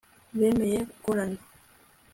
[0.37, 1.39] bemeye gukorana